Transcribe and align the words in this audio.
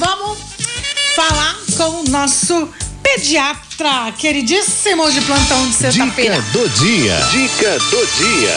vamos 0.00 0.38
falar 1.14 1.56
com 1.76 2.00
o 2.00 2.04
nosso 2.04 2.68
pediatra, 3.02 4.12
queridíssimo 4.16 5.10
de 5.12 5.20
plantão 5.20 5.68
de 5.68 5.74
sexta-feira. 5.74 6.40
Dica 6.40 6.58
do 6.58 6.68
dia. 6.70 7.20
Dica 7.30 7.78
do 7.78 8.06
dia. 8.16 8.56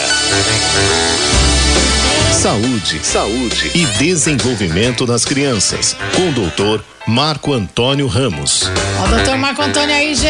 Saúde, 2.32 3.00
saúde 3.04 3.70
e 3.74 3.84
desenvolvimento 3.98 5.04
das 5.04 5.24
crianças. 5.24 5.94
Com 6.16 6.30
o 6.30 6.32
doutor 6.32 6.82
Marco 7.06 7.52
Antônio 7.52 8.06
Ramos. 8.06 8.70
Ó, 8.98 9.04
o 9.04 9.08
doutor 9.08 9.36
Marco 9.36 9.60
Antônio 9.62 9.94
aí, 9.94 10.14
gente. 10.14 10.28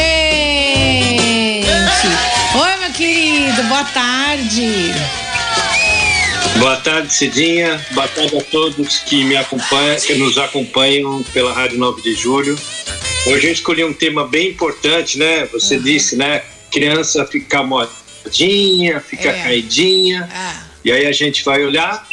Oi, 2.55 2.77
meu 2.81 2.93
querido, 2.93 3.63
boa 3.65 3.85
tarde. 3.85 4.93
Boa 6.59 6.77
tarde, 6.77 7.13
Cidinha. 7.13 7.85
Boa 7.93 8.09
tarde 8.09 8.37
a 8.37 8.43
todos 8.43 8.99
que 9.01 9.25
me 9.25 9.37
acompanham, 9.37 9.97
que 10.01 10.15
nos 10.15 10.39
acompanham 10.39 11.23
pela 11.33 11.53
Rádio 11.53 11.79
9 11.79 12.03
de 12.03 12.15
Julho. 12.15 12.59
Hoje 13.27 13.47
eu 13.47 13.53
escolhi 13.53 13.85
um 13.85 13.93
tema 13.93 14.27
bem 14.27 14.51
importante, 14.51 15.19
né? 15.19 15.47
Você 15.47 15.77
uhum. 15.77 15.83
disse, 15.83 16.17
né? 16.17 16.45
Criança 16.71 17.27
ficar 17.27 17.65
modinha, 17.65 19.01
ficar 19.01 19.31
é. 19.31 19.43
caidinha. 19.43 20.29
Ah. 20.33 20.67
E 20.85 20.93
aí 20.93 21.07
a 21.07 21.13
gente 21.13 21.43
vai 21.45 21.65
olhar, 21.65 22.07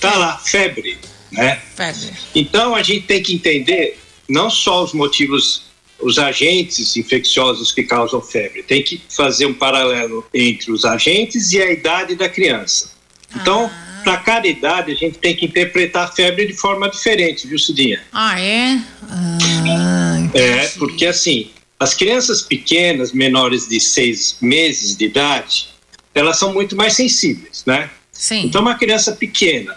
tá 0.00 0.14
lá, 0.16 0.38
febre, 0.38 0.98
né? 1.32 1.60
Febre. 1.74 2.12
Então 2.34 2.74
a 2.74 2.82
gente 2.82 3.06
tem 3.06 3.22
que 3.22 3.34
entender 3.34 3.98
não 4.28 4.48
só 4.48 4.84
os 4.84 4.92
motivos, 4.92 5.64
os 5.98 6.18
agentes 6.18 6.96
infecciosos 6.96 7.72
que 7.72 7.82
causam 7.82 8.22
febre, 8.22 8.62
tem 8.62 8.82
que 8.82 9.02
fazer 9.08 9.46
um 9.46 9.54
paralelo 9.54 10.24
entre 10.32 10.70
os 10.70 10.84
agentes 10.84 11.52
e 11.52 11.60
a 11.60 11.70
idade 11.70 12.14
da 12.14 12.28
criança. 12.28 12.99
Então, 13.34 13.70
ah. 13.72 14.00
para 14.02 14.16
cada 14.18 14.46
idade, 14.46 14.92
a 14.92 14.94
gente 14.94 15.18
tem 15.18 15.36
que 15.36 15.46
interpretar 15.46 16.08
a 16.08 16.12
febre 16.12 16.46
de 16.46 16.54
forma 16.54 16.88
diferente, 16.88 17.46
viu, 17.46 17.58
Cidinha? 17.58 18.00
Ah, 18.12 18.40
é? 18.40 18.80
Ah, 19.08 20.18
é, 20.34 20.68
porque 20.78 21.06
assim, 21.06 21.50
as 21.78 21.94
crianças 21.94 22.42
pequenas, 22.42 23.12
menores 23.12 23.68
de 23.68 23.80
seis 23.80 24.36
meses 24.40 24.96
de 24.96 25.06
idade, 25.06 25.68
elas 26.14 26.38
são 26.38 26.52
muito 26.52 26.76
mais 26.76 26.94
sensíveis, 26.94 27.64
né? 27.66 27.90
Sim. 28.12 28.46
Então, 28.46 28.60
uma 28.60 28.74
criança 28.74 29.12
pequena, 29.12 29.74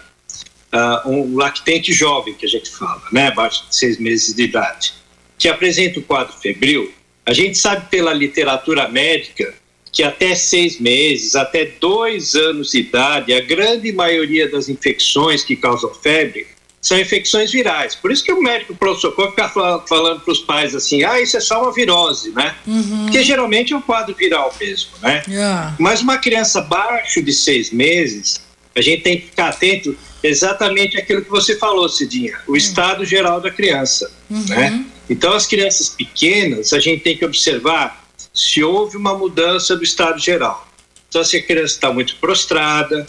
uh, 0.74 1.08
um 1.08 1.36
lactente 1.36 1.92
jovem, 1.92 2.34
que 2.34 2.44
a 2.44 2.48
gente 2.48 2.70
fala, 2.70 3.02
né, 3.10 3.28
abaixo 3.28 3.66
de 3.68 3.76
seis 3.76 3.98
meses 3.98 4.34
de 4.34 4.42
idade, 4.42 4.92
que 5.38 5.48
apresenta 5.48 5.98
o 5.98 6.02
quadro 6.02 6.34
febril, 6.36 6.92
a 7.24 7.32
gente 7.32 7.56
sabe 7.56 7.88
pela 7.88 8.12
literatura 8.12 8.88
médica 8.88 9.54
que 9.94 10.02
até 10.02 10.34
seis 10.34 10.80
meses, 10.80 11.36
até 11.36 11.64
dois 11.80 12.34
anos 12.34 12.72
de 12.72 12.80
idade, 12.80 13.32
a 13.32 13.40
grande 13.40 13.92
maioria 13.92 14.50
das 14.50 14.68
infecções 14.68 15.44
que 15.44 15.54
causam 15.54 15.94
febre 15.94 16.48
são 16.80 16.98
infecções 16.98 17.50
virais. 17.50 17.94
Por 17.94 18.12
isso 18.12 18.22
que 18.22 18.32
o 18.32 18.42
médico 18.42 18.74
pronto-socorro 18.74 19.30
fica 19.30 19.48
falando 19.48 20.20
para 20.20 20.32
os 20.32 20.40
pais 20.40 20.74
assim, 20.74 21.02
ah, 21.04 21.18
isso 21.18 21.36
é 21.36 21.40
só 21.40 21.62
uma 21.62 21.72
virose, 21.72 22.30
né? 22.32 22.54
Uhum. 22.66 23.04
Porque 23.04 23.22
geralmente 23.22 23.72
é 23.72 23.76
um 23.76 23.80
quadro 23.80 24.14
viral 24.14 24.54
mesmo, 24.60 24.90
né? 25.00 25.22
Yeah. 25.26 25.74
Mas 25.78 26.02
uma 26.02 26.18
criança 26.18 26.58
abaixo 26.58 27.22
de 27.22 27.32
seis 27.32 27.70
meses, 27.70 28.40
a 28.76 28.82
gente 28.82 29.02
tem 29.02 29.18
que 29.18 29.26
ficar 29.26 29.48
atento 29.48 29.96
exatamente 30.22 30.98
aquilo 30.98 31.22
que 31.22 31.30
você 31.30 31.56
falou, 31.56 31.88
Cidinha, 31.88 32.38
o 32.46 32.50
uhum. 32.50 32.56
estado 32.56 33.04
geral 33.04 33.40
da 33.40 33.50
criança, 33.50 34.10
uhum. 34.28 34.44
né? 34.48 34.84
Então, 35.08 35.32
as 35.32 35.46
crianças 35.46 35.88
pequenas, 35.88 36.72
a 36.72 36.80
gente 36.80 37.02
tem 37.02 37.16
que 37.16 37.24
observar 37.24 38.03
se 38.34 38.64
houve 38.64 38.96
uma 38.96 39.16
mudança 39.16 39.76
do 39.76 39.84
estado 39.84 40.18
geral. 40.18 40.68
Então, 41.08 41.22
se 41.22 41.36
a 41.36 41.42
criança 41.42 41.74
está 41.74 41.92
muito 41.92 42.16
prostrada, 42.16 43.06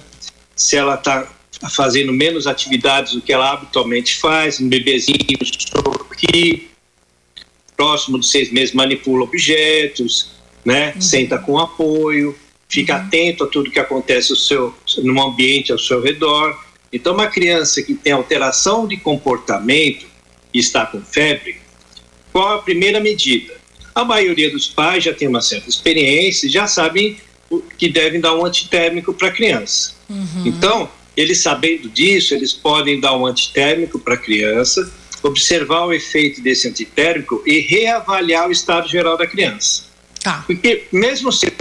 se 0.55 0.77
ela 0.77 0.93
está 0.93 1.27
fazendo 1.71 2.13
menos 2.13 2.45
atividades 2.45 3.13
do 3.13 3.21
que 3.21 3.33
ela 3.33 3.53
habitualmente 3.53 4.17
faz, 4.17 4.61
um 4.61 4.69
bebezinho 4.69 5.17
sorri, 5.43 6.69
próximo 7.75 8.19
de 8.19 8.27
seis 8.27 8.51
meses 8.51 8.75
manipula 8.75 9.23
objetos, 9.23 10.31
né? 10.63 10.93
Uhum. 10.93 11.01
Senta 11.01 11.39
com 11.39 11.57
apoio, 11.57 12.35
fica 12.69 12.95
uhum. 12.95 13.01
atento 13.01 13.43
a 13.43 13.47
tudo 13.47 13.71
que 13.71 13.79
acontece 13.79 14.29
no, 14.29 14.35
seu, 14.35 14.75
no 14.99 15.21
ambiente 15.21 15.71
ao 15.71 15.79
seu 15.79 16.01
redor. 16.01 16.57
Então, 16.93 17.13
uma 17.13 17.27
criança 17.27 17.81
que 17.81 17.95
tem 17.95 18.13
alteração 18.13 18.87
de 18.87 18.97
comportamento 18.97 20.05
e 20.53 20.59
está 20.59 20.85
com 20.85 21.01
febre, 21.01 21.57
qual 22.31 22.59
a 22.59 22.61
primeira 22.61 22.99
medida? 22.99 23.54
A 23.95 24.03
maioria 24.03 24.51
dos 24.51 24.67
pais 24.67 25.05
já 25.05 25.13
tem 25.13 25.27
uma 25.27 25.41
certa 25.41 25.69
experiência 25.69 26.47
e 26.47 26.49
já 26.49 26.67
sabem 26.67 27.17
que 27.77 27.87
devem 27.87 28.19
dar 28.19 28.35
um 28.35 28.45
antitérmico 28.45 29.13
para 29.13 29.29
a 29.29 29.31
criança. 29.31 29.93
Uhum. 30.09 30.43
Então, 30.45 30.89
eles 31.15 31.41
sabendo 31.41 31.87
disso, 31.89 32.33
eles 32.33 32.51
podem 32.51 32.99
dar 32.99 33.15
um 33.15 33.25
antitérmico 33.25 33.97
para 33.97 34.15
a 34.15 34.17
criança, 34.17 34.91
observar 35.23 35.85
o 35.85 35.93
efeito 35.93 36.41
desse 36.41 36.67
antitérmico 36.67 37.41
e 37.45 37.59
reavaliar 37.59 38.49
o 38.49 38.51
estado 38.51 38.87
geral 38.89 39.17
da 39.17 39.25
criança. 39.25 39.85
Tá. 40.21 40.43
Porque, 40.45 40.85
mesmo 40.91 41.31
sendo 41.31 41.53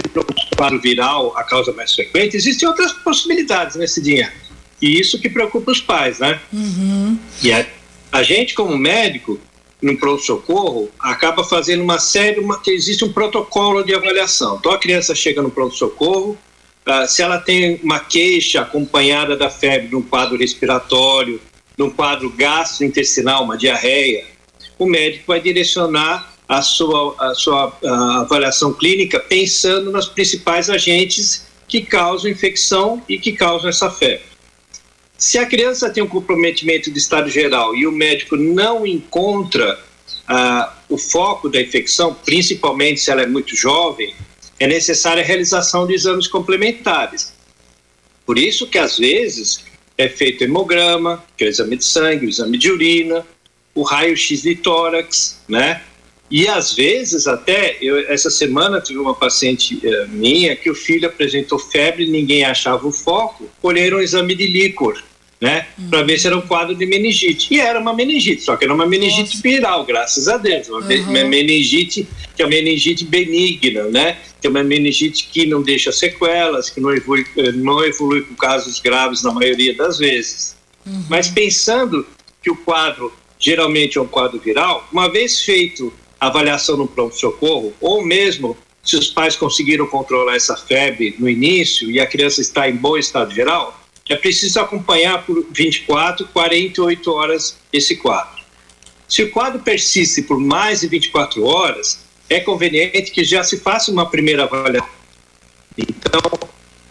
quadro 0.57 0.81
viral 0.81 1.37
a 1.37 1.45
causa 1.45 1.73
mais 1.73 1.93
frequente, 1.93 2.37
existem 2.37 2.67
outras 2.69 2.93
possibilidades 2.93 3.77
nesse 3.77 4.01
dia. 4.01 4.33
E 4.81 4.99
isso 4.99 5.21
que 5.21 5.29
preocupa 5.29 5.71
os 5.71 5.81
pais, 5.81 6.19
né? 6.19 6.41
Uhum. 6.53 7.19
E 7.43 7.53
a, 7.53 7.67
a 8.11 8.23
gente, 8.23 8.55
como 8.55 8.77
médico, 8.77 9.39
no 9.85 9.97
pronto-socorro, 9.99 10.91
acaba 10.99 11.45
fazendo 11.45 11.83
uma 11.83 11.99
série, 11.99 12.41
uma, 12.41 12.61
existe 12.67 13.05
um 13.05 13.13
protocolo 13.13 13.83
de 13.83 13.95
avaliação. 13.95 14.57
Então 14.57 14.73
a 14.73 14.79
criança 14.79 15.15
chega 15.15 15.43
no 15.43 15.51
pronto-socorro, 15.51 16.39
uh, 16.87 17.07
se 17.07 17.23
ela 17.23 17.39
tem 17.39 17.79
uma 17.83 18.01
queixa 18.01 18.63
acompanhada 18.63 19.37
da 19.37 19.51
febre 19.51 19.89
num 19.93 20.03
quadro 20.03 20.39
respiratório, 20.39 21.41
num 21.77 21.91
quadro 21.91 22.31
gastrointestinal, 22.31 23.45
uma 23.45 23.59
diarreia, 23.59 24.25
o 24.79 24.87
médico 24.87 25.25
vai 25.29 25.41
direcionar 25.41 26.33
a 26.49 26.63
sua, 26.63 27.15
a 27.19 27.35
sua 27.35 27.77
avaliação 28.21 28.73
clínica 28.73 29.19
pensando 29.19 29.91
nos 29.91 30.07
principais 30.07 30.69
agentes 30.69 31.47
que 31.67 31.81
causam 31.81 32.31
infecção 32.31 33.03
e 33.09 33.19
que 33.19 33.33
causam 33.33 33.69
essa 33.69 33.91
febre. 33.91 34.34
Se 35.25 35.39
a 35.39 35.47
criança 35.47 35.89
tem 35.89 36.03
um 36.03 36.07
comprometimento 36.07 36.91
de 36.91 36.99
estado 36.99 37.31
geral 37.31 37.75
e 37.75 37.87
o 37.87 37.91
médico 37.91 38.37
não 38.37 38.87
encontra 38.87 39.83
ah, 40.29 40.77
o 40.87 40.99
foco 40.99 41.49
da 41.49 41.59
infecção, 41.63 42.13
principalmente 42.13 43.01
se 43.01 43.11
ela 43.11 43.23
é 43.23 43.27
muito 43.27 43.57
jovem, 43.57 44.15
é 44.61 44.67
necessária 44.67 45.23
a 45.23 45.27
realização 45.27 45.87
de 45.87 45.95
exames 45.95 46.27
complementares. 46.27 47.33
Por 48.27 48.39
isso 48.39 48.67
que 48.67 48.77
às 48.77 48.99
vezes 48.99 49.65
é 49.97 50.11
feito 50.11 50.45
hemograma, 50.45 51.25
que 51.39 51.45
é 51.45 51.47
o 51.47 51.51
exame 51.51 51.79
de 51.79 51.87
sangue, 51.87 52.27
o 52.27 52.29
exame 52.29 52.59
de 52.59 52.71
urina, 52.71 53.27
o 53.75 53.83
raio-x 53.83 54.43
de 54.43 54.55
tórax, 54.57 55.41
né? 55.49 55.81
E 56.31 56.47
às 56.47 56.75
vezes 56.75 57.27
até, 57.27 57.79
eu, 57.81 57.99
essa 58.11 58.29
semana 58.29 58.79
tive 58.79 58.99
uma 58.99 59.15
paciente 59.15 59.77
uh, 59.77 60.09
minha 60.11 60.55
que 60.55 60.69
o 60.69 60.75
filho 60.75 61.09
apresentou 61.09 61.59
febre, 61.59 62.07
ninguém 62.07 62.45
achava 62.45 62.87
o 62.87 62.93
foco, 62.93 63.49
colheram 63.63 63.97
um 63.97 64.03
exame 64.03 64.35
de 64.35 64.47
líquor, 64.47 65.03
né? 65.45 65.67
Para 65.91 66.03
ver 66.03 66.19
se 66.19 66.27
era 66.27 66.39
um 66.39 66.41
quadro 66.41 66.75
de 66.75 66.87
meningite. 66.87 67.53
E 67.53 67.61
era 67.61 67.79
uma 67.79 67.93
meningite, 67.93 68.41
só 68.41 68.57
que 68.57 68.65
era 68.65 68.73
uma 68.73 68.87
meningite 68.87 69.37
Nossa. 69.37 69.43
viral, 69.43 69.85
graças 69.85 70.27
a 70.27 70.39
Deus. 70.39 70.71
Uma, 70.71 70.81
uhum. 70.81 71.03
uma 71.03 71.25
meningite 71.25 72.09
que 72.35 72.41
é 72.41 72.47
uma 72.47 72.51
meningite 72.51 73.05
benigna, 73.05 73.83
né? 73.85 74.17
Que 74.41 74.47
é 74.47 74.51
uma 74.51 74.65
meningite 74.65 75.29
que 75.31 75.45
não 75.45 75.61
deixa 75.61 75.93
sequelas, 75.93 76.71
que 76.71 76.81
não 76.81 76.91
evolui, 76.95 77.27
eh, 77.37 77.53
não 77.53 77.85
evolui 77.85 78.23
com 78.23 78.35
casos 78.35 78.81
graves 78.81 79.23
na 79.23 79.33
maioria 79.33 79.77
das 79.77 79.99
vezes. 79.99 80.57
Uhum. 80.87 81.05
Mas 81.11 81.29
pensando 81.29 82.07
que 82.43 82.51
o 82.51 82.57
quadro 82.57 83.13
geralmente 83.39 83.99
é 83.99 84.01
um 84.01 84.07
quadro 84.07 84.41
viral, 84.41 84.89
uma 84.91 85.13
vez 85.13 85.43
feito 85.43 85.93
avaliação 86.19 86.79
no 86.79 86.89
pronto-socorro, 86.89 87.75
ou 87.83 88.03
mesmo 88.03 88.57
se 88.83 88.97
os 88.97 89.09
pais 89.09 89.37
conseguiram 89.37 89.87
controlar 89.87 90.37
essa 90.37 90.57
febre 90.57 91.15
no 91.19 91.29
início 91.29 91.91
e 91.91 92.01
a 92.01 92.07
criança 92.07 92.41
está 92.41 92.67
em 92.67 92.77
bom 92.77 92.97
estado 92.97 93.31
geral, 93.35 93.84
é 94.13 94.17
preciso 94.17 94.61
acompanhar 94.61 95.25
por 95.25 95.47
24, 95.51 96.27
48 96.29 97.13
horas 97.13 97.57
esse 97.73 97.97
quadro. 97.97 98.45
Se 99.09 99.23
o 99.23 99.31
quadro 99.31 99.61
persiste 99.61 100.23
por 100.23 100.39
mais 100.39 100.81
de 100.81 100.89
24 100.89 101.45
horas, 101.45 102.01
é 102.29 102.41
conveniente 102.41 103.11
que 103.11 103.25
já 103.25 103.43
se 103.43 103.61
faça 103.61 103.91
uma 103.91 104.11
primeira 104.11 104.45
avaliação. 104.45 104.91
Então, 105.77 106.21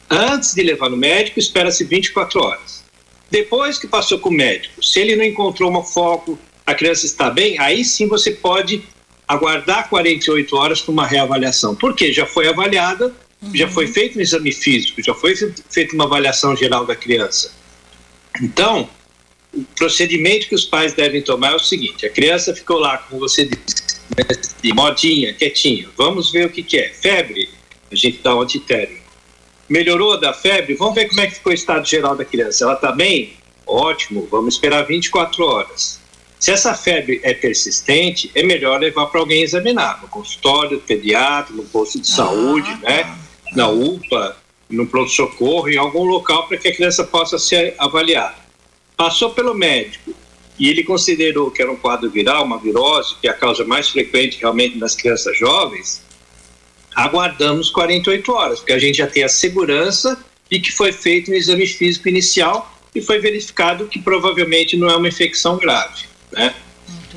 antes 0.10 0.54
de 0.54 0.64
levar 0.64 0.90
no 0.90 0.98
médico, 0.98 1.40
espera-se 1.40 1.84
24 1.84 2.42
horas. 2.42 2.84
Depois 3.30 3.78
que 3.78 3.88
passou 3.88 4.20
com 4.20 4.30
o 4.30 4.34
médico, 4.34 4.84
se 4.84 5.00
ele 5.00 5.16
não 5.16 5.24
encontrou 5.24 5.72
um 5.72 5.84
foco, 5.84 6.38
a 6.66 6.74
criança 6.74 7.06
está 7.06 7.30
bem, 7.30 7.60
aí 7.60 7.84
sim 7.84 8.08
você 8.08 8.32
pode 8.32 8.84
aguardar 9.28 9.90
48 9.90 10.56
horas 10.56 10.82
para 10.82 10.92
uma 10.92 11.08
reavaliação. 11.08 11.76
Porque 11.76 12.12
já 12.14 12.26
foi 12.26 12.48
avaliada, 12.48 13.14
uhum. 13.44 13.56
já 13.56 13.68
foi 13.68 13.88
feito 13.88 14.18
um 14.18 14.22
exame 14.22 14.52
físico, 14.52 15.02
já 15.04 15.14
foi 15.14 15.36
feita 15.70 15.94
uma 15.96 16.06
avaliação 16.06 16.56
geral 16.56 16.86
da 16.86 16.96
criança. 16.96 17.52
Então, 18.42 18.90
o 19.54 19.64
procedimento 19.76 20.48
que 20.48 20.56
os 20.56 20.66
pais 20.66 20.94
devem 20.94 21.22
tomar 21.22 21.52
é 21.52 21.56
o 21.56 21.60
seguinte: 21.60 22.06
a 22.06 22.10
criança 22.10 22.56
ficou 22.56 22.80
lá, 22.80 22.98
como 22.98 23.20
você 23.20 23.46
disse, 23.46 23.84
de 24.62 24.74
modinha, 24.74 25.34
quietinha. 25.34 25.90
Vamos 25.96 26.32
ver 26.32 26.48
o 26.48 26.50
que, 26.50 26.64
que 26.64 26.78
é. 26.78 26.90
Febre, 26.90 27.50
a 27.92 27.96
gente 27.96 28.20
dá 28.24 28.36
um 28.36 28.42
antitérmico. 28.42 29.04
Melhorou 29.70 30.20
da 30.20 30.34
febre? 30.34 30.74
Vamos 30.76 30.96
ver 30.96 31.08
como 31.08 31.22
é 31.22 31.28
que 31.28 31.36
ficou 31.36 31.52
o 31.52 31.56
estado 31.56 31.88
geral 31.88 32.16
da 32.16 32.26
criança. 32.26 32.64
Ela 32.64 32.74
está 32.74 32.92
bem? 32.92 33.34
Ótimo, 33.66 34.28
vamos 34.30 34.56
esperar 34.56 34.86
24 34.86 35.46
horas. 35.46 36.02
Se 36.40 36.52
essa 36.52 36.74
febre 36.74 37.22
é 37.24 37.34
persistente, 37.34 38.30
é 38.36 38.44
melhor 38.44 38.78
levar 38.82 39.06
para 39.06 39.22
alguém 39.22 39.42
examinar, 39.44 40.02
no 40.02 40.10
consultório, 40.10 40.82
pediatra, 40.82 41.56
no 41.56 41.64
posto 41.64 42.02
de 42.02 42.12
ah, 42.12 42.16
saúde, 42.16 42.70
né? 42.82 43.18
Na 43.56 43.70
UPA, 43.70 44.38
no 44.70 44.88
pronto-socorro, 44.88 45.70
em 45.70 45.78
algum 45.78 46.04
local 46.04 46.48
para 46.48 46.58
que 46.58 46.68
a 46.68 46.76
criança 46.76 47.04
possa 47.04 47.38
ser 47.38 47.76
avaliada. 47.78 48.36
Passou 48.98 49.32
pelo 49.32 49.54
médico 49.54 50.14
e 50.60 50.70
ele 50.70 50.84
considerou 50.84 51.52
que 51.52 51.62
era 51.62 51.72
um 51.72 51.76
quadro 51.76 52.10
viral, 52.10 52.46
uma 52.46 52.58
virose, 52.58 53.16
que 53.20 53.28
é 53.28 53.32
a 53.32 53.34
causa 53.34 53.64
mais 53.66 53.90
frequente 53.90 54.40
realmente 54.40 54.78
nas 54.78 54.96
crianças 54.96 55.38
jovens, 55.38 56.02
aguardamos 56.96 57.70
48 57.70 58.32
horas, 58.32 58.60
porque 58.60 58.74
a 58.74 58.80
gente 58.80 58.98
já 58.98 59.08
tem 59.08 59.24
a 59.24 59.30
segurança 59.30 60.24
de 60.50 60.60
que 60.60 60.72
foi 60.72 60.92
feito 60.92 61.32
um 61.32 61.34
exame 61.34 61.66
físico 61.66 62.08
inicial 62.08 62.72
e 62.94 63.02
foi 63.02 63.20
verificado 63.20 63.88
que 63.88 64.00
provavelmente 64.00 64.78
não 64.78 64.90
é 64.90 64.96
uma 64.96 65.08
infecção 65.08 65.58
grave, 65.58 66.04
né? 66.32 66.54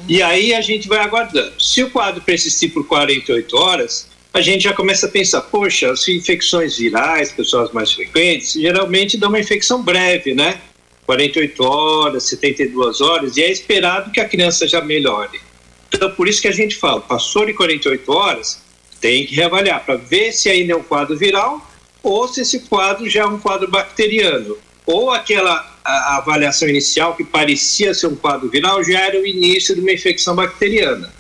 E 0.09 0.23
aí 0.23 0.55
a 0.55 0.61
gente 0.61 0.89
vai 0.89 1.01
aguardando. 1.01 1.61
Se 1.61 1.83
o 1.83 1.91
quadro 1.91 2.23
persistir 2.23 2.73
por 2.73 2.87
48 2.87 3.57
horas, 3.57 4.09
a 4.37 4.43
gente 4.43 4.65
já 4.65 4.75
começa 4.75 5.07
a 5.07 5.09
pensar, 5.09 5.41
poxa, 5.41 5.91
as 5.91 6.07
infecções 6.09 6.77
virais, 6.77 7.33
pessoas 7.33 7.73
mais 7.73 7.91
frequentes, 7.91 8.53
geralmente 8.53 9.17
dão 9.17 9.31
uma 9.31 9.41
infecção 9.41 9.83
breve, 9.83 10.35
né? 10.35 10.61
48 11.07 11.65
horas, 11.65 12.25
72 12.25 13.01
horas, 13.01 13.39
e 13.39 13.43
é 13.43 13.51
esperado 13.51 14.11
que 14.11 14.21
a 14.21 14.29
criança 14.29 14.69
já 14.69 14.83
melhore. 14.83 15.41
Então, 15.89 16.11
por 16.11 16.29
isso 16.29 16.43
que 16.43 16.49
a 16.49 16.53
gente 16.53 16.77
fala, 16.77 17.01
passou 17.01 17.47
de 17.47 17.55
48 17.55 18.13
horas, 18.13 18.61
tem 19.01 19.25
que 19.25 19.35
reavaliar 19.35 19.83
para 19.87 19.97
ver 19.97 20.33
se 20.33 20.51
ainda 20.51 20.75
é 20.75 20.77
um 20.77 20.83
quadro 20.83 21.17
viral 21.17 21.67
ou 22.03 22.29
se 22.29 22.43
esse 22.43 22.61
quadro 22.61 23.09
já 23.09 23.23
é 23.23 23.27
um 23.27 23.39
quadro 23.39 23.71
bacteriano. 23.71 24.59
Ou 24.85 25.11
aquela 25.11 25.79
a, 25.83 26.19
avaliação 26.19 26.69
inicial 26.69 27.17
que 27.17 27.25
parecia 27.25 27.95
ser 27.95 28.09
um 28.09 28.17
quadro 28.17 28.51
viral 28.51 28.85
já 28.85 29.01
era 29.01 29.19
o 29.19 29.27
início 29.27 29.75
de 29.75 29.81
uma 29.81 29.93
infecção 29.93 30.35
bacteriana. 30.35 31.11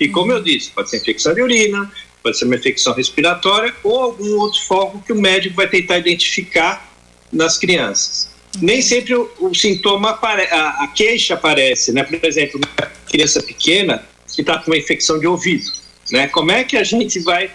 E 0.00 0.08
como 0.08 0.32
eu 0.32 0.42
disse, 0.42 0.70
pode 0.70 0.88
ser 0.88 0.96
infecção 0.96 1.34
de 1.34 1.42
urina, 1.42 1.92
pode 2.22 2.38
ser 2.38 2.44
uma 2.44 2.56
infecção 2.56 2.94
respiratória 2.94 3.74
ou 3.82 4.02
algum 4.02 4.38
outro 4.38 4.60
foco 4.62 5.02
que 5.04 5.12
o 5.12 5.20
médico 5.20 5.56
vai 5.56 5.68
tentar 5.68 5.98
identificar 5.98 6.90
nas 7.32 7.58
crianças. 7.58 8.30
Nem 8.60 8.82
sempre 8.82 9.14
o, 9.14 9.30
o 9.40 9.54
sintoma, 9.54 10.10
apare, 10.10 10.42
a, 10.50 10.84
a, 10.84 10.88
queixa 10.88 11.34
aparece, 11.34 11.92
né? 11.92 12.04
Por 12.04 12.22
exemplo, 12.22 12.60
uma 12.60 12.86
criança 13.06 13.42
pequena 13.42 14.04
que 14.34 14.42
está 14.42 14.58
com 14.58 14.70
uma 14.70 14.76
infecção 14.76 15.18
de 15.18 15.26
ouvido, 15.26 15.64
né? 16.10 16.28
Como 16.28 16.52
é 16.52 16.62
que 16.62 16.76
a 16.76 16.84
gente 16.84 17.18
vai 17.20 17.50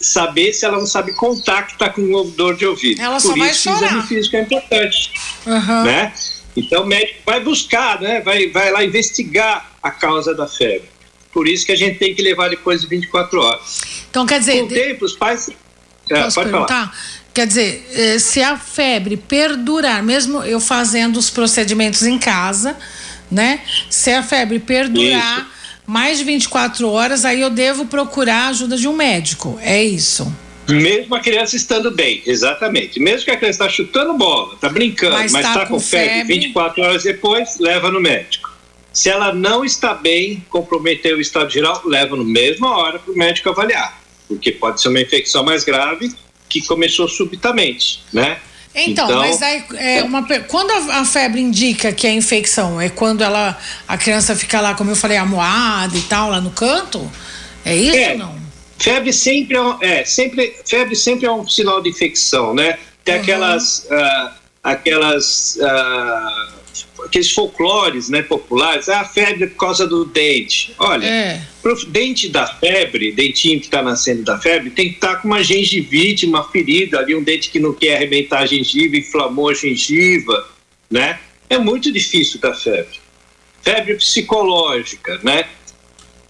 saber 0.00 0.52
se 0.52 0.64
ela 0.64 0.78
não 0.78 0.86
sabe 0.86 1.12
contar 1.12 1.64
que 1.64 1.72
está 1.72 1.90
com 1.90 2.00
um 2.00 2.30
dor 2.30 2.56
de 2.56 2.64
ouvido? 2.66 3.00
Ela 3.00 3.20
só 3.20 3.30
Por 3.30 3.38
vai 3.38 3.50
isso, 3.50 3.64
chorar. 3.64 3.82
o 3.82 3.84
exame 3.84 4.02
físico 4.06 4.36
é 4.36 4.40
importante, 4.40 5.12
uhum. 5.46 5.82
né? 5.84 6.14
Então 6.56 6.82
o 6.82 6.86
médico 6.86 7.20
vai 7.26 7.40
buscar, 7.40 8.00
né? 8.00 8.20
Vai, 8.22 8.48
vai 8.48 8.72
lá 8.72 8.82
investigar 8.82 9.70
a 9.82 9.90
causa 9.90 10.34
da 10.34 10.48
febre. 10.48 10.88
Por 11.38 11.46
isso 11.46 11.64
que 11.64 11.70
a 11.70 11.76
gente 11.76 12.00
tem 12.00 12.12
que 12.12 12.20
levar 12.20 12.50
depois 12.50 12.80
de 12.80 12.88
24 12.88 13.40
horas. 13.40 13.80
Então 14.10 14.26
quer 14.26 14.40
dizer, 14.40 14.58
com 14.58 14.64
o 14.64 14.68
tempo 14.68 15.04
os 15.04 15.12
pais 15.12 15.48
é, 16.10 16.22
Posso 16.24 16.34
pode 16.34 16.50
perguntar? 16.50 16.86
Falar. 16.86 16.98
Quer 17.32 17.46
dizer, 17.46 17.88
eh, 17.92 18.18
se 18.18 18.42
a 18.42 18.56
febre 18.58 19.16
perdurar, 19.16 20.02
mesmo 20.02 20.42
eu 20.42 20.58
fazendo 20.58 21.16
os 21.16 21.30
procedimentos 21.30 22.02
em 22.02 22.18
casa, 22.18 22.76
né? 23.30 23.60
Se 23.88 24.10
a 24.10 24.20
febre 24.20 24.58
perdurar 24.58 25.42
isso. 25.42 25.46
mais 25.86 26.18
de 26.18 26.24
24 26.24 26.90
horas, 26.90 27.24
aí 27.24 27.40
eu 27.40 27.50
devo 27.50 27.86
procurar 27.86 28.46
a 28.46 28.48
ajuda 28.48 28.76
de 28.76 28.88
um 28.88 28.92
médico. 28.92 29.60
É 29.62 29.80
isso. 29.80 30.26
Mesmo 30.68 31.14
a 31.14 31.20
criança 31.20 31.54
estando 31.54 31.92
bem, 31.92 32.20
exatamente. 32.26 32.98
Mesmo 32.98 33.26
que 33.26 33.30
a 33.30 33.36
criança 33.36 33.64
está 33.64 33.68
chutando 33.68 34.14
bola, 34.14 34.54
está 34.54 34.68
brincando, 34.68 35.14
mas 35.14 35.32
está 35.32 35.60
tá 35.60 35.66
com, 35.66 35.78
febre, 35.78 36.08
febre, 36.08 36.34
24 36.34 36.82
horas 36.82 37.04
depois, 37.04 37.60
leva 37.60 37.92
no 37.92 38.00
médico. 38.00 38.47
Se 38.92 39.10
ela 39.10 39.32
não 39.32 39.64
está 39.64 39.94
bem, 39.94 40.44
comprometeu 40.48 41.16
o 41.18 41.20
estado 41.20 41.50
geral, 41.50 41.82
leva 41.84 42.16
no 42.16 42.24
mesma 42.24 42.76
hora 42.76 42.98
para 42.98 43.12
o 43.12 43.16
médico 43.16 43.50
avaliar 43.50 43.98
porque 44.28 44.52
pode 44.52 44.80
ser 44.80 44.88
uma 44.88 45.00
infecção 45.00 45.42
mais 45.42 45.64
grave 45.64 46.12
que 46.48 46.60
começou 46.66 47.08
subitamente, 47.08 48.02
né? 48.12 48.38
Então, 48.74 49.06
então 49.06 49.18
mas 49.18 49.42
aí 49.42 49.64
é 49.76 50.02
uma, 50.04 50.24
quando 50.46 50.70
a, 50.70 51.04
febre 51.04 51.40
indica 51.40 51.90
que 51.90 52.06
é 52.06 52.12
infecção, 52.12 52.80
é 52.80 52.88
quando 52.88 53.24
ela 53.24 53.58
a 53.88 53.96
criança 53.96 54.36
fica 54.36 54.60
lá, 54.60 54.74
como 54.74 54.90
eu 54.90 54.96
falei, 54.96 55.16
amoada 55.16 55.96
e 55.96 56.02
tal, 56.02 56.30
lá 56.30 56.40
no 56.40 56.50
canto? 56.50 57.10
É 57.64 57.74
isso 57.74 57.96
é, 57.96 58.12
ou 58.12 58.18
não? 58.18 58.38
Febre 58.78 59.12
sempre 59.12 59.56
é, 59.80 60.00
é, 60.00 60.04
sempre 60.04 60.54
febre 60.64 60.94
sempre 60.94 61.26
é 61.26 61.32
um 61.32 61.48
sinal 61.48 61.82
de 61.82 61.88
infecção, 61.88 62.54
né? 62.54 62.78
Tem 63.04 63.16
uhum. 63.16 63.22
aquelas 63.22 63.86
uh, 63.90 64.30
aquelas 64.62 65.56
uh, 65.56 66.52
aqueles 67.04 67.30
folclores 67.30 68.08
né, 68.08 68.22
populares, 68.22 68.88
ah, 68.88 69.00
a 69.00 69.04
febre 69.04 69.44
é 69.44 69.46
por 69.46 69.56
causa 69.56 69.86
do 69.86 70.04
dente. 70.04 70.74
Olha, 70.78 71.06
é. 71.06 71.42
pro 71.62 71.74
dente 71.86 72.28
da 72.28 72.46
febre, 72.46 73.12
dentinho 73.12 73.60
que 73.60 73.66
está 73.66 73.82
nascendo 73.82 74.22
da 74.22 74.38
febre, 74.38 74.70
tem 74.70 74.88
que 74.88 74.94
estar 74.96 75.14
tá 75.14 75.16
com 75.16 75.28
uma 75.28 75.42
gengivite, 75.42 76.26
uma 76.26 76.48
ferida 76.48 76.98
ali, 76.98 77.14
um 77.14 77.22
dente 77.22 77.50
que 77.50 77.58
não 77.58 77.72
quer 77.72 77.96
arrebentar 77.96 78.40
a 78.40 78.46
gengiva, 78.46 78.96
inflamou 78.96 79.48
a 79.48 79.54
gengiva, 79.54 80.48
né? 80.90 81.18
É 81.48 81.58
muito 81.58 81.90
difícil 81.90 82.40
da 82.40 82.54
febre. 82.54 83.00
Febre 83.62 83.94
psicológica, 83.94 85.20
né? 85.22 85.46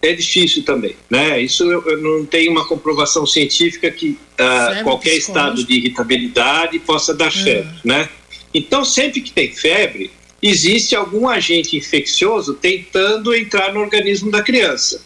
É 0.01 0.13
difícil 0.13 0.63
também, 0.63 0.95
né? 1.09 1.41
Isso 1.41 1.69
eu, 1.69 1.85
eu 1.85 1.97
não 2.01 2.25
tenho 2.25 2.51
uma 2.51 2.65
comprovação 2.65 3.25
científica 3.25 3.91
que 3.91 4.11
uh, 4.11 4.83
qualquer 4.83 5.15
estado 5.15 5.61
de 5.63 5.73
irritabilidade 5.73 6.79
possa 6.79 7.13
dar 7.13 7.27
é. 7.27 7.31
febre, 7.31 7.75
né? 7.83 8.07
Então, 8.53 8.83
sempre 8.83 9.21
que 9.21 9.31
tem 9.31 9.51
febre, 9.51 10.09
existe 10.41 10.95
algum 10.95 11.27
agente 11.27 11.75
infeccioso 11.75 12.53
tentando 12.53 13.35
entrar 13.35 13.73
no 13.73 13.81
organismo 13.81 14.31
da 14.31 14.41
criança. 14.41 15.01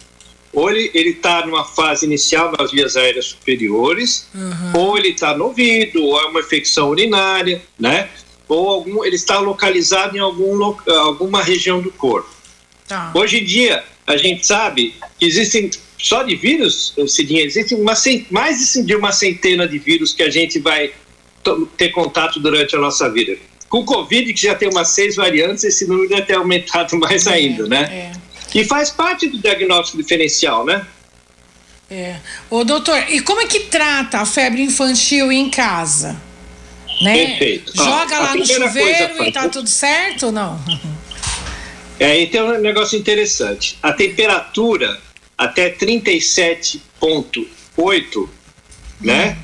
Ou 0.52 0.70
ele 0.70 0.92
está 0.94 1.46
numa 1.46 1.66
fase 1.66 2.06
inicial 2.06 2.54
nas 2.58 2.72
vias 2.72 2.96
aéreas 2.96 3.26
superiores, 3.26 4.28
uhum. 4.36 4.80
ou 4.80 4.98
ele 4.98 5.10
está 5.10 5.36
no 5.36 5.46
ouvido, 5.46 6.04
ou 6.04 6.20
é 6.20 6.26
uma 6.26 6.42
infecção 6.42 6.90
urinária, 6.90 7.60
né? 7.80 8.10
Ou 8.48 8.70
algum, 8.70 9.04
ele 9.04 9.16
está 9.16 9.40
localizado 9.40 10.16
em 10.16 10.20
algum, 10.20 10.76
alguma 10.88 11.42
região 11.42 11.82
do 11.82 11.90
corpo. 11.90 12.30
Tá. 12.88 13.12
Hoje 13.16 13.40
em 13.40 13.46
dia, 13.46 13.84
a 14.06 14.16
gente 14.16 14.46
sabe 14.46 14.94
que 15.18 15.26
existem, 15.26 15.72
só 15.98 16.22
de 16.22 16.36
vírus, 16.36 16.94
Cidinha, 17.08 17.44
existem 17.44 17.82
uma, 17.82 17.94
mais 18.30 18.74
de 18.74 18.96
uma 18.96 19.12
centena 19.12 19.68
de 19.68 19.80
vírus 19.80 20.14
que 20.14 20.22
a 20.22 20.30
gente 20.30 20.60
vai 20.60 20.92
ter 21.78 21.90
contato 21.90 22.40
durante 22.40 22.76
a 22.76 22.80
nossa 22.80 23.10
vida 23.10 23.38
com 23.74 23.80
o 23.80 23.86
Covid, 23.86 24.32
que 24.36 24.44
já 24.44 24.54
tem 24.54 24.70
umas 24.70 24.90
seis 24.90 25.16
variantes, 25.16 25.64
esse 25.64 25.88
número 25.88 26.08
deve 26.08 26.22
ter 26.22 26.36
aumentado 26.36 26.96
mais 27.02 27.26
é, 27.26 27.34
ainda, 27.34 27.66
né? 27.66 27.82
É. 27.92 28.12
E 28.54 28.64
faz 28.64 28.92
parte 28.92 29.28
do 29.28 29.40
diagnóstico 29.40 29.98
diferencial, 29.98 30.64
né? 30.64 30.86
É. 31.90 32.18
Ô, 32.52 32.64
doutor, 32.64 33.04
e 33.10 33.20
como 33.22 33.42
é 33.42 33.48
que 33.48 33.62
trata 33.62 34.20
a 34.20 34.28
febre 34.28 34.62
infantil 34.62 35.32
em 35.32 35.50
casa? 35.50 36.16
Né? 37.02 37.26
Perfeito. 37.26 37.76
Joga 37.76 38.20
lá 38.20 38.36
no 38.36 38.46
chuveiro 38.46 39.16
coisa, 39.16 39.28
e 39.28 39.32
tá 39.32 39.50
tudo 39.50 39.68
certo 39.68 40.28
ou 40.28 40.32
não? 40.32 40.64
É, 42.00 42.20
e 42.20 42.26
tem 42.28 42.42
um 42.42 42.58
negócio 42.60 42.98
interessante. 42.98 43.78
A 43.82 43.94
temperatura 43.94 45.00
até 45.38 45.70
37,8, 45.70 48.30
né? 49.00 49.30
Hum. 49.30 49.36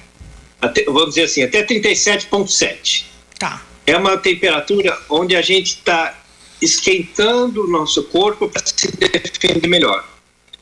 Até, 0.59 0.83
vamos 0.85 1.09
dizer 1.09 1.25
assim, 1.25 1.43
até 1.43 1.63
37,7. 1.63 3.03
Tá 3.37 3.61
é 3.89 3.97
uma 3.97 4.17
temperatura 4.17 4.97
onde 5.09 5.35
a 5.35 5.41
gente 5.41 5.67
está 5.67 6.17
esquentando 6.61 7.63
o 7.63 7.67
nosso 7.67 8.03
corpo 8.03 8.47
para 8.47 8.63
se 8.65 8.91
defender 8.91 9.67
melhor. 9.67 10.07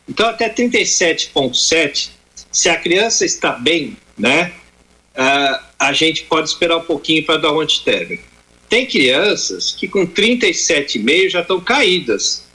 Então, 0.08 0.28
até 0.30 0.50
37,7, 0.50 2.10
se 2.52 2.70
a 2.70 2.78
criança 2.78 3.26
está 3.26 3.52
bem, 3.52 3.98
né, 4.18 4.54
uh, 5.16 5.60
a 5.78 5.92
gente 5.92 6.24
pode 6.24 6.50
esperar 6.50 6.78
um 6.78 6.84
pouquinho 6.84 7.26
para 7.26 7.38
dar 7.38 7.52
um 7.52 7.60
antitérmico. 7.60 8.24
Tem 8.70 8.86
crianças 8.86 9.72
que 9.72 9.88
com 9.88 10.08
37,5 10.08 11.30
já 11.30 11.42
estão 11.42 11.60
caídas. 11.60 12.46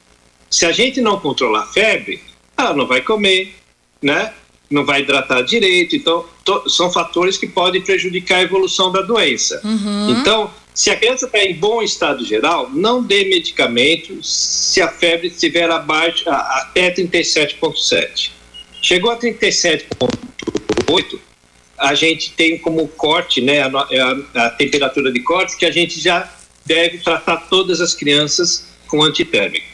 Se 0.51 0.65
a 0.65 0.73
gente 0.73 1.01
não 1.01 1.19
controlar 1.19 1.65
a 1.65 1.67
febre, 1.67 2.23
ela 2.57 2.75
não 2.75 2.87
vai 2.87 3.01
comer, 3.03 3.55
né? 4.01 4.33
não 4.73 4.85
vai 4.85 5.03
hidratar 5.03 5.43
direito. 5.43 5.95
Então, 5.95 6.25
são 6.67 6.91
fatores 6.91 7.37
que 7.37 7.47
podem 7.47 7.81
prejudicar 7.81 8.39
a 8.39 8.43
evolução 8.43 8.91
da 8.91 9.03
doença. 9.03 9.61
Uhum. 9.63 10.11
Então, 10.11 10.51
se 10.75 10.91
a 10.91 10.97
criança 10.97 11.27
está 11.27 11.39
em 11.39 11.55
bom 11.55 11.83
estado 11.83 12.25
geral, 12.25 12.71
não 12.71 13.03
dê 13.03 13.25
medicamento 13.25 14.23
se 14.23 14.81
a 14.81 14.89
febre 14.89 15.29
estiver 15.29 15.71
abaixo, 15.71 16.29
até 16.29 16.91
37,7. 16.91 18.31
Chegou 18.81 19.11
a 19.11 19.19
37,8, 19.19 21.19
a 21.79 21.95
gente 21.95 22.33
tem 22.33 22.59
como 22.59 22.89
corte, 22.89 23.41
né, 23.41 23.63
a, 23.63 23.69
a, 23.69 24.47
a, 24.47 24.51
temperatura 24.51 25.13
de 25.13 25.21
corte, 25.21 25.57
que 25.57 25.67
a 25.67 25.71
gente 25.71 26.01
já 26.01 26.31
deve 26.65 26.99
tratar 26.99 27.49
todas 27.49 27.81
as 27.81 27.95
crianças 27.95 28.67
com 28.87 29.03
antitérmico. 29.03 29.67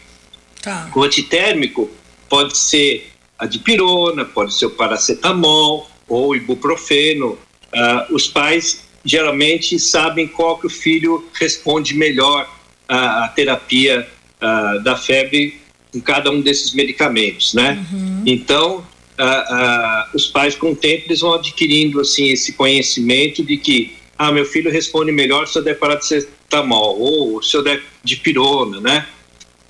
Tá. 0.62 0.90
O 0.94 1.02
antitérmico 1.02 1.90
pode 2.28 2.58
ser 2.58 3.10
a 3.38 3.46
dipirona, 3.46 4.24
pode 4.24 4.54
ser 4.54 4.66
o 4.66 4.70
paracetamol 4.70 5.88
ou 6.08 6.34
ibuprofeno. 6.34 7.38
Uh, 7.68 8.14
os 8.14 8.26
pais 8.26 8.87
geralmente 9.04 9.78
sabem 9.78 10.26
qual 10.26 10.58
que 10.58 10.66
o 10.66 10.70
filho 10.70 11.28
responde 11.34 11.94
melhor 11.94 12.48
à, 12.88 13.24
à 13.24 13.28
terapia 13.28 14.06
uh, 14.40 14.82
da 14.82 14.96
febre 14.96 15.60
com 15.92 16.00
cada 16.00 16.30
um 16.30 16.40
desses 16.40 16.74
medicamentos, 16.74 17.54
né? 17.54 17.84
Uhum. 17.90 18.22
Então, 18.26 18.86
os 20.14 20.26
pais 20.26 20.54
com 20.54 20.72
o 20.72 20.76
tempo 20.76 21.06
eles 21.08 21.20
vão 21.20 21.34
adquirindo 21.34 22.00
assim 22.00 22.28
esse 22.28 22.52
conhecimento 22.52 23.42
de 23.42 23.56
que 23.56 23.96
ah, 24.16 24.32
meu 24.32 24.44
filho 24.44 24.70
responde 24.70 25.12
melhor 25.12 25.46
se 25.46 25.58
eu 25.58 25.62
der 25.62 25.78
paracetamol 25.78 26.98
ou 26.98 27.42
se 27.42 27.56
eu 27.56 27.62
der 27.62 27.82
dipirona, 28.02 28.80
né? 28.80 29.06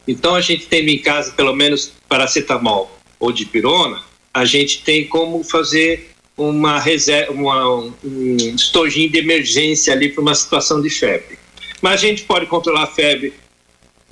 Então 0.06 0.34
a 0.34 0.40
gente 0.40 0.66
tendo 0.66 0.88
em 0.88 0.98
casa 0.98 1.32
pelo 1.32 1.54
menos 1.54 1.92
paracetamol 2.08 2.90
ou 3.20 3.30
dipirona, 3.30 4.02
a 4.32 4.44
gente 4.44 4.82
tem 4.82 5.06
como 5.06 5.42
fazer 5.42 6.07
uma 6.38 6.78
reserva, 6.78 7.32
uma, 7.32 7.76
um 7.76 8.36
estojinho 8.54 9.10
de 9.10 9.18
emergência 9.18 9.92
ali 9.92 10.08
para 10.08 10.22
uma 10.22 10.34
situação 10.34 10.80
de 10.80 10.88
febre. 10.88 11.36
Mas 11.82 11.94
a 11.94 12.06
gente 12.06 12.22
pode 12.22 12.46
controlar 12.46 12.84
a 12.84 12.86
febre 12.86 13.34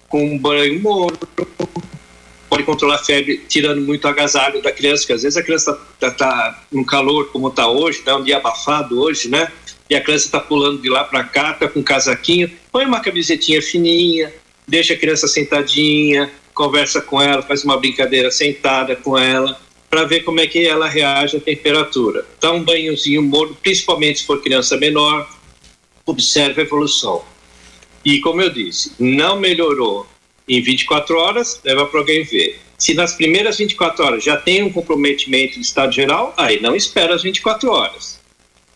com 0.09 0.25
um 0.25 0.37
banho 0.37 0.81
morno, 0.83 1.17
pode 2.51 2.65
controlar 2.65 2.97
a 2.97 2.99
febre 2.99 3.45
tirando 3.49 3.81
muito 3.81 4.07
agasalho 4.09 4.61
da 4.61 4.73
criança, 4.73 5.07
que 5.07 5.13
às 5.13 5.23
vezes 5.23 5.37
a 5.37 5.43
criança 5.43 5.79
está 5.95 6.11
tá, 6.11 6.17
tá 6.17 6.65
no 6.73 6.85
calor 6.85 7.31
como 7.31 7.49
está 7.49 7.69
hoje, 7.69 8.01
está 8.01 8.17
um 8.17 8.25
dia 8.25 8.39
abafado 8.39 9.01
hoje, 9.01 9.29
né? 9.29 9.51
E 9.89 9.95
a 9.95 10.01
criança 10.01 10.27
está 10.27 10.41
pulando 10.41 10.83
de 10.83 10.89
lá 10.89 11.05
para 11.05 11.23
cá, 11.23 11.53
está 11.53 11.69
com 11.69 11.79
um 11.79 11.83
casaquinho, 11.83 12.51
põe 12.73 12.85
uma 12.85 12.99
camisetinha 13.01 13.63
fininha, 13.63 14.33
deixa 14.67 14.95
a 14.95 14.97
criança 14.97 15.29
sentadinha, 15.29 16.31
conversa 16.53 17.01
com 17.01 17.23
ela, 17.23 17.41
faz 17.43 17.63
uma 17.63 17.77
brincadeira 17.77 18.31
sentada 18.33 18.97
com 18.97 19.17
ela, 19.17 19.61
para 19.97 20.05
ver 20.05 20.25
como 20.25 20.41
é 20.41 20.47
que 20.47 20.67
ela 20.67 20.87
reage 20.87 21.39
à 21.39 21.41
temperatura. 21.41 22.27
Dá 22.39 22.53
um 22.53 22.63
banhozinho 22.63 23.23
morno, 23.23 23.57
principalmente 23.63 24.19
se 24.19 24.27
for 24.27 24.43
criança 24.43 24.77
menor, 24.77 25.27
observe 26.05 26.61
a 26.61 26.65
evolução. 26.65 27.25
E 28.05 28.21
como 28.21 28.43
eu 28.43 28.51
disse, 28.51 28.93
não 28.99 29.41
melhorou 29.41 30.07
em 30.47 30.61
24 30.61 31.17
horas, 31.17 31.59
leva 31.65 31.87
para 31.87 32.01
alguém 32.01 32.23
ver. 32.25 32.61
Se 32.77 32.93
nas 32.93 33.15
primeiras 33.15 33.57
24 33.57 34.05
horas 34.05 34.23
já 34.23 34.37
tem 34.37 34.63
um 34.63 34.71
comprometimento 34.71 35.55
de 35.55 35.63
estado 35.63 35.95
geral, 35.95 36.35
aí 36.37 36.61
não 36.61 36.77
espera 36.77 37.15
as 37.15 37.23
24 37.23 37.71
horas. 37.71 38.21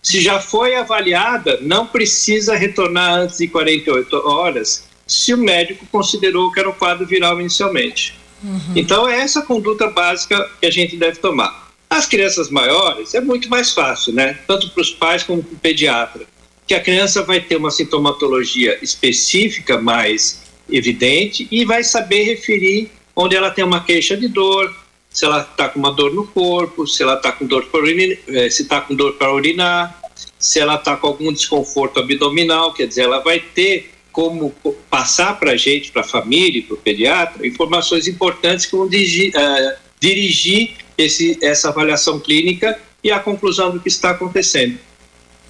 Se 0.03 0.23
já 0.23 0.41
foi 0.41 0.75
avaliada, 0.75 1.59
não 1.61 1.87
precisa 1.87 2.57
retornar 2.57 3.21
antes 3.21 3.37
de 3.37 3.47
48 3.47 4.27
horas, 4.27 4.89
se 5.07 5.35
o 5.35 5.37
médico 5.37 5.85
considerou 5.93 6.51
que 6.51 6.61
era 6.61 6.71
um 6.71 6.73
quadro 6.73 7.05
viral 7.05 7.39
inicialmente. 7.39 8.19
Uhum. 8.43 8.73
Então, 8.75 9.09
é 9.09 9.21
essa 9.21 9.43
conduta 9.43 9.89
básica 9.89 10.51
que 10.61 10.67
a 10.67 10.71
gente 10.71 10.97
deve 10.97 11.19
tomar. 11.19 11.71
As 11.89 12.07
crianças 12.07 12.51
maiores 12.51 13.15
é 13.15 13.21
muito 13.21 13.49
mais 13.49 13.73
fácil, 13.73 14.13
né? 14.13 14.39
Tanto 14.47 14.71
para 14.71 14.81
os 14.81 14.91
pais 14.91 15.23
como 15.23 15.43
para 15.43 15.55
o 15.55 15.59
pediatra. 15.59 16.27
Que 16.67 16.75
a 16.75 16.81
criança 16.81 17.23
vai 17.23 17.41
ter 17.41 17.57
uma 17.57 17.71
sintomatologia 17.71 18.79
específica 18.81 19.81
mais 19.81 20.43
evidente 20.71 21.49
e 21.51 21.65
vai 21.65 21.83
saber 21.83 22.23
referir 22.23 22.91
onde 23.15 23.35
ela 23.35 23.51
tem 23.51 23.65
uma 23.65 23.83
queixa 23.83 24.17
de 24.17 24.29
dor, 24.29 24.73
se 25.11 25.25
ela 25.25 25.41
está 25.41 25.69
com 25.69 25.81
uma 25.81 25.93
dor 25.93 26.15
no 26.15 26.27
corpo, 26.27 26.87
se 26.87 27.03
ela 27.03 27.15
está 27.15 27.33
com 27.33 27.45
dor 27.45 27.67
para 27.67 27.81
urinar, 27.81 28.19
eh, 28.29 28.49
se 28.49 28.63
está 28.63 28.81
com 28.81 28.95
dor 28.95 29.15
para 29.15 29.35
urinar, 29.35 30.01
se 30.39 30.61
ela 30.61 30.77
está 30.77 30.97
com 30.97 31.09
algum 31.09 31.33
desconforto 31.33 31.99
abdominal, 31.99 32.73
quer 32.73 32.87
dizer, 32.87 33.03
ela 33.03 33.19
vai 33.19 33.41
ter 33.41 33.91
como 34.13 34.51
passar 34.89 35.39
para 35.39 35.53
a 35.53 35.57
gente, 35.57 35.93
para 35.93 36.03
a 36.03 36.05
família, 36.05 36.63
para 36.63 36.75
o 36.75 36.79
pediatra, 36.79 37.47
informações 37.47 38.07
importantes 38.09 38.67
que 38.67 38.77
vão 38.77 38.89
dirigir, 38.89 39.33
uh, 39.35 39.77
dirigir 40.01 40.77
esse, 40.97 41.39
essa 41.43 41.69
avaliação 41.69 42.19
clínica 42.19 42.79
e 43.03 43.11
a 43.11 43.19
conclusão 43.19 43.71
do 43.71 43.81
que 43.81 43.89
está 43.89 44.11
acontecendo. 44.11 44.79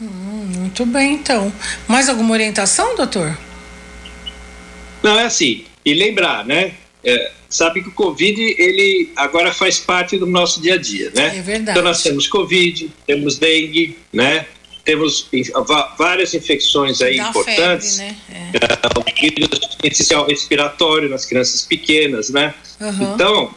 Hum, 0.00 0.50
muito 0.56 0.86
bem, 0.86 1.14
então. 1.14 1.52
Mais 1.86 2.08
alguma 2.08 2.32
orientação, 2.32 2.96
doutor? 2.96 3.36
Não, 5.02 5.18
é 5.18 5.24
assim. 5.24 5.64
E 5.84 5.94
lembrar, 5.94 6.44
né? 6.44 6.74
É, 7.02 7.32
sabe 7.48 7.82
que 7.82 7.88
o 7.88 7.92
Covid, 7.92 8.40
ele 8.58 9.10
agora 9.16 9.52
faz 9.52 9.78
parte 9.78 10.16
do 10.18 10.26
nosso 10.26 10.60
dia 10.60 10.74
a 10.74 10.76
dia, 10.76 11.10
né? 11.14 11.38
É 11.38 11.42
verdade. 11.42 11.78
Então 11.78 11.82
nós 11.82 12.02
temos 12.02 12.28
Covid, 12.28 12.90
temos 13.06 13.38
dengue, 13.38 13.96
né? 14.12 14.46
Temos 14.90 15.28
várias 15.96 16.34
infecções 16.34 17.00
aí 17.00 17.16
da 17.16 17.28
importantes. 17.28 17.98
Febre, 17.98 18.16
né? 18.32 18.52
É. 18.54 18.98
O 18.98 19.20
vírus 19.20 19.48
essencial 19.84 20.26
respiratório 20.26 21.08
nas 21.08 21.24
crianças 21.24 21.62
pequenas, 21.62 22.28
né? 22.30 22.52
Uhum. 22.80 23.14
Então, 23.14 23.54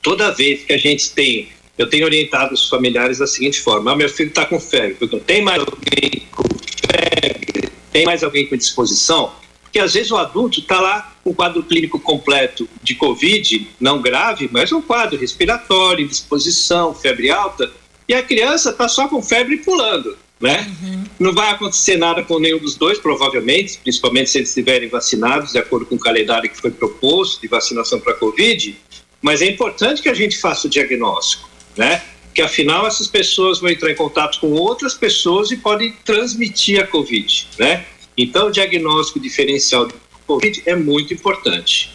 toda 0.00 0.30
vez 0.30 0.62
que 0.62 0.72
a 0.72 0.78
gente 0.78 1.10
tem 1.10 1.48
eu 1.76 1.88
tenho 1.88 2.04
orientado 2.04 2.54
os 2.54 2.68
familiares 2.68 3.18
da 3.18 3.26
seguinte 3.26 3.60
forma: 3.60 3.90
ah, 3.90 3.96
meu 3.96 4.08
filho 4.08 4.28
está 4.28 4.46
com 4.46 4.60
febre, 4.60 4.96
tem 5.26 5.42
mais 5.42 5.58
alguém 5.58 6.28
com 6.30 6.44
febre, 6.86 7.70
tem 7.90 8.04
mais 8.04 8.22
alguém 8.22 8.46
com 8.46 8.56
disposição? 8.56 9.32
Porque 9.64 9.80
às 9.80 9.94
vezes 9.94 10.12
o 10.12 10.16
adulto 10.16 10.60
está 10.60 10.80
lá 10.80 11.12
com 11.24 11.30
o 11.30 11.34
quadro 11.34 11.60
clínico 11.64 11.98
completo 11.98 12.68
de 12.84 12.94
Covid, 12.94 13.66
não 13.80 14.00
grave, 14.00 14.48
mas 14.52 14.70
um 14.70 14.80
quadro 14.80 15.18
respiratório, 15.18 16.04
indisposição, 16.04 16.94
febre 16.94 17.30
alta, 17.30 17.68
e 18.06 18.14
a 18.14 18.22
criança 18.22 18.70
está 18.70 18.86
só 18.86 19.08
com 19.08 19.20
febre 19.20 19.56
pulando. 19.56 20.16
Né? 20.42 20.66
Uhum. 20.82 21.04
Não 21.20 21.32
vai 21.32 21.52
acontecer 21.52 21.96
nada 21.96 22.24
com 22.24 22.40
nenhum 22.40 22.58
dos 22.58 22.74
dois, 22.74 22.98
provavelmente, 22.98 23.78
principalmente 23.78 24.28
se 24.28 24.38
eles 24.38 24.48
estiverem 24.48 24.88
vacinados, 24.88 25.52
de 25.52 25.58
acordo 25.58 25.86
com 25.86 25.94
o 25.94 25.98
calendário 25.98 26.50
que 26.50 26.60
foi 26.60 26.72
proposto 26.72 27.40
de 27.40 27.46
vacinação 27.46 28.00
para 28.00 28.12
a 28.12 28.16
Covid. 28.16 28.76
Mas 29.22 29.40
é 29.40 29.46
importante 29.46 30.02
que 30.02 30.08
a 30.08 30.14
gente 30.14 30.36
faça 30.38 30.66
o 30.66 30.70
diagnóstico, 30.70 31.48
né? 31.76 32.02
Porque 32.24 32.42
afinal 32.42 32.86
essas 32.88 33.06
pessoas 33.06 33.60
vão 33.60 33.70
entrar 33.70 33.92
em 33.92 33.94
contato 33.94 34.40
com 34.40 34.50
outras 34.50 34.94
pessoas 34.94 35.52
e 35.52 35.56
podem 35.56 35.94
transmitir 36.04 36.82
a 36.82 36.86
Covid, 36.88 37.46
né? 37.56 37.84
Então, 38.16 38.48
o 38.48 38.50
diagnóstico 38.50 39.20
diferencial 39.20 39.86
do 39.86 39.94
Covid 40.26 40.62
é 40.66 40.74
muito 40.74 41.14
importante. 41.14 41.92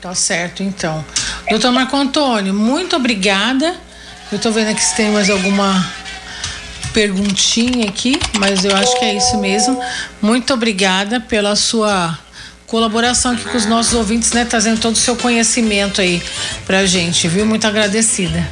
Tá 0.00 0.14
certo, 0.14 0.64
então. 0.64 1.04
Doutor 1.48 1.70
Marco 1.70 1.96
Antônio, 1.96 2.52
muito 2.52 2.96
obrigada. 2.96 3.80
Eu 4.32 4.36
estou 4.36 4.50
vendo 4.50 4.70
aqui 4.70 4.82
se 4.82 4.96
tem 4.96 5.10
mais 5.10 5.30
alguma 5.30 6.03
perguntinha 6.94 7.88
aqui, 7.88 8.18
mas 8.38 8.64
eu 8.64 8.74
acho 8.74 8.96
que 8.98 9.04
é 9.04 9.14
isso 9.14 9.36
mesmo. 9.38 9.78
Muito 10.22 10.54
obrigada 10.54 11.20
pela 11.20 11.56
sua 11.56 12.16
colaboração 12.66 13.32
aqui 13.32 13.44
com 13.44 13.58
os 13.58 13.66
nossos 13.66 13.92
ouvintes, 13.92 14.32
né? 14.32 14.44
Trazendo 14.44 14.80
todo 14.80 14.94
o 14.94 14.98
seu 14.98 15.16
conhecimento 15.16 16.00
aí 16.00 16.22
pra 16.64 16.86
gente, 16.86 17.26
viu? 17.28 17.44
Muito 17.44 17.66
agradecida. 17.66 18.48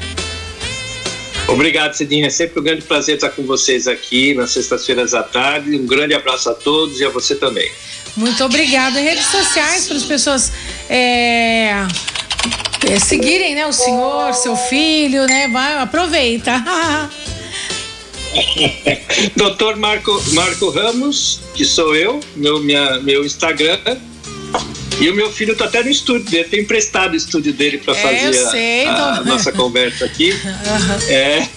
Obrigado, 1.48 1.94
Cidinha. 1.94 2.26
É 2.26 2.30
sempre 2.30 2.60
um 2.60 2.62
grande 2.62 2.82
prazer 2.82 3.14
estar 3.14 3.30
com 3.30 3.42
vocês 3.44 3.86
aqui 3.86 4.34
nas 4.34 4.50
sextas-feiras 4.50 5.14
à 5.14 5.22
tarde. 5.22 5.76
Um 5.76 5.86
grande 5.86 6.14
abraço 6.14 6.50
a 6.50 6.54
todos 6.54 7.00
e 7.00 7.04
a 7.04 7.10
você 7.10 7.34
também. 7.34 7.70
Muito 8.16 8.44
obrigada. 8.44 9.00
Redes 9.00 9.26
sociais 9.26 9.86
para 9.86 9.96
as 9.96 10.02
pessoas 10.02 10.52
é, 10.88 11.86
é, 12.88 12.98
seguirem, 12.98 13.54
né? 13.54 13.66
O 13.66 13.72
senhor, 13.72 14.34
seu 14.34 14.56
filho, 14.56 15.26
né? 15.26 15.48
Vai, 15.48 15.78
aproveita. 15.78 16.52
Doutor 19.36 19.76
Marco, 19.76 20.22
Marco 20.32 20.70
Ramos, 20.70 21.40
que 21.54 21.64
sou 21.64 21.94
eu, 21.94 22.20
meu, 22.36 22.60
minha, 22.60 22.98
meu 23.00 23.24
Instagram 23.24 23.78
e 25.00 25.08
o 25.10 25.14
meu 25.14 25.30
filho 25.32 25.52
está 25.52 25.64
até 25.64 25.82
no 25.82 25.90
estúdio 25.90 26.30
dele, 26.30 26.44
tem 26.44 26.60
emprestado 26.60 27.14
o 27.14 27.16
estúdio 27.16 27.52
dele 27.52 27.78
para 27.78 27.96
é, 27.96 28.02
fazer 28.02 28.32
sei, 28.50 28.86
a, 28.86 29.16
a 29.16 29.24
nossa 29.24 29.50
conversa 29.52 30.04
aqui. 30.04 30.32
Uhum. 30.42 30.98
É, 31.08 31.48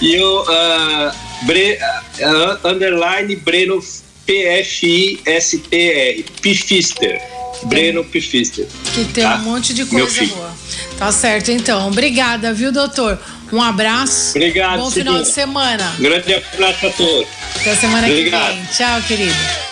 e 0.00 0.18
o 0.18 0.42
uh, 0.42 1.12
Bre, 1.42 1.78
uh, 2.20 2.68
underline 2.68 3.36
Breno 3.36 3.82
P-F-I-S-T-R, 4.26 6.24
Pifister. 6.40 7.20
Breno 7.64 8.02
Pifister. 8.04 8.66
Que 8.94 9.04
tem 9.06 9.24
tá? 9.24 9.36
um 9.36 9.40
monte 9.40 9.74
de 9.74 9.84
coisa 9.84 10.24
boa. 10.26 10.54
Tá 10.98 11.12
certo, 11.12 11.50
então. 11.50 11.88
Obrigada, 11.88 12.52
viu, 12.52 12.72
doutor? 12.72 13.18
Um 13.52 13.62
abraço. 13.62 14.30
Obrigado. 14.30 14.78
Bom 14.78 14.90
final 14.90 15.22
de 15.22 15.28
semana. 15.28 15.94
Grande 15.98 16.34
abraço 16.34 16.86
a 16.86 16.90
todos. 16.90 17.28
Até 17.60 17.74
semana 17.76 18.06
Obrigado. 18.08 18.48
que 18.50 18.54
vem. 18.56 18.66
Tchau, 18.66 19.02
querido. 19.02 19.69